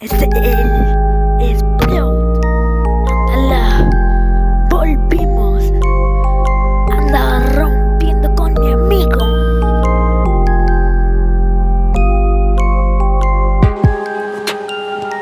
[0.00, 0.30] Es él,
[1.42, 2.40] es Proud.
[3.36, 3.90] Ándala,
[4.70, 5.62] volvimos.
[6.90, 9.18] Anda rompiendo con mi amigo.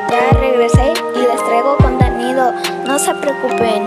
[0.09, 2.53] Ya regresé y les traigo contenido.
[2.87, 3.83] No se preocupen,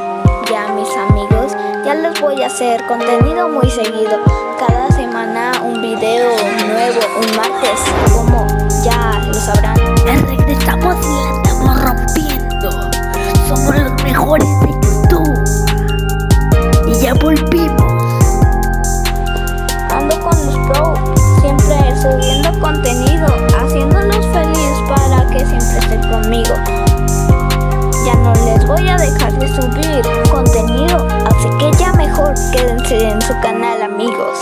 [0.50, 1.56] ya mis amigos.
[1.86, 4.18] Ya les voy a hacer contenido muy seguido.
[4.58, 6.36] Cada semana un video
[6.66, 7.80] nuevo, un martes,
[8.14, 8.46] como
[8.84, 9.81] ya lo sabrán.
[11.02, 12.70] La estamos rompiendo.
[13.48, 15.44] Somos los mejores de YouTube.
[16.86, 18.24] Y ya volvimos.
[19.90, 20.94] Ando con los pro,
[21.40, 23.26] siempre subiendo contenido,
[23.58, 26.54] haciéndolos feliz para que siempre estén conmigo.
[28.06, 33.22] Ya no les voy a dejar de subir contenido, así que ya mejor quédense en
[33.22, 34.38] su canal amigos.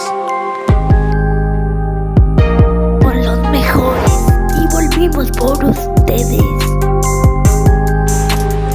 [5.09, 6.43] Por ustedes.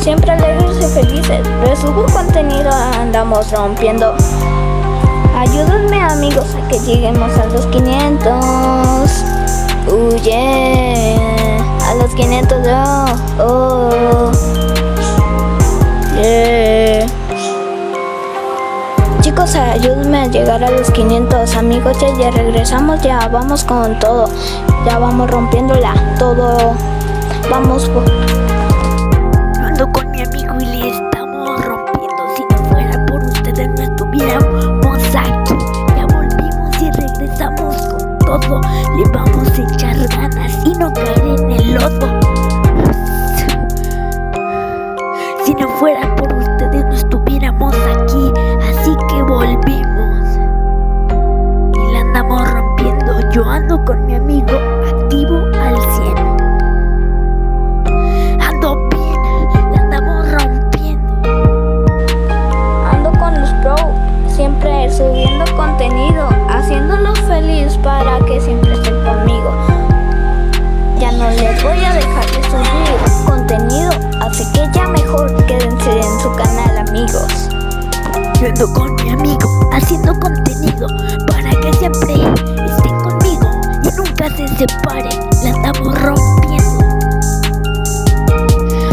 [0.01, 4.15] Siempre alegres y felices, les subo contenido, andamos rompiendo.
[5.37, 8.43] Ayúdenme amigos a que lleguemos a los 500.
[9.87, 11.91] Uh, yeah.
[11.91, 12.63] A los 500
[19.55, 21.97] Ayúdenme a llegar a los 500 amigos.
[22.01, 24.29] Ya, ya regresamos, ya vamos con todo.
[24.85, 25.93] Ya vamos rompiéndola.
[26.19, 26.75] Todo.
[27.49, 28.44] Vamos por.
[64.91, 69.51] Subiendo contenido, haciéndolos feliz para que siempre estén conmigo.
[70.99, 76.19] Ya no les voy a dejar de subir contenido, así que ya mejor quédense en
[76.19, 77.49] su canal amigos.
[78.57, 80.87] Yo con mi amigo haciendo contenido
[81.27, 83.49] para que siempre estén conmigo
[83.83, 85.19] y nunca se separen.
[85.43, 86.85] La andamos rompiendo.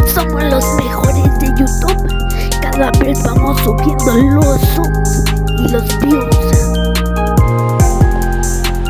[0.07, 2.09] Somos los mejores de YouTube.
[2.61, 4.61] Cada vez vamos subiendo los
[5.65, 6.37] y los views.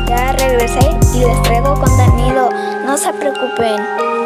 [0.07, 2.49] Ya regresé y les traigo contenido,
[2.85, 3.77] no se preocupen,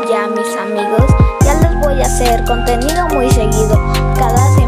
[0.09, 1.05] ya mis amigos,
[1.43, 3.79] ya les voy a hacer contenido muy seguido.
[4.17, 4.66] Cada semana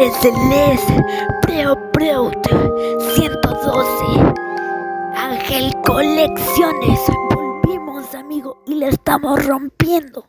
[0.00, 0.80] Es el es
[1.42, 2.46] Preo Preut
[3.14, 4.34] 112
[5.14, 7.00] Ángel Colecciones.
[7.34, 10.24] Volvimos, amigo, y la estamos rompiendo.